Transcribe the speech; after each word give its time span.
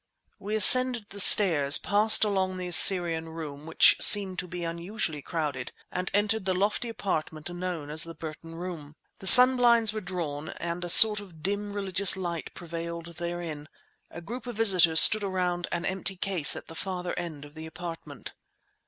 We 0.39 0.55
ascended 0.55 1.05
the 1.11 1.19
stairs, 1.19 1.77
passed 1.77 2.23
along 2.23 2.57
the 2.57 2.65
Assyrian 2.65 3.29
Room, 3.29 3.67
which 3.67 3.97
seemed 4.01 4.39
to 4.39 4.47
be 4.47 4.63
unusually 4.63 5.21
crowded, 5.21 5.73
and 5.91 6.09
entered 6.11 6.45
the 6.45 6.55
lofty 6.55 6.89
apartment 6.89 7.51
known 7.51 7.91
as 7.91 8.01
the 8.01 8.15
Burton 8.15 8.55
Room. 8.55 8.95
The 9.19 9.27
sunblinds 9.27 9.93
were 9.93 10.01
drawn, 10.01 10.49
and 10.57 10.83
a 10.83 10.89
sort 10.89 11.19
of 11.19 11.43
dim, 11.43 11.71
religious 11.71 12.17
light 12.17 12.51
prevailed 12.55 13.17
therein. 13.17 13.69
A 14.09 14.21
group 14.21 14.47
of 14.47 14.55
visitors 14.55 14.99
stood 14.99 15.23
around 15.23 15.67
an 15.71 15.85
empty 15.85 16.15
case 16.15 16.55
at 16.55 16.65
the 16.67 16.73
farther 16.73 17.13
end 17.15 17.45
of 17.45 17.53
the 17.53 17.67
apartment. 17.67 18.33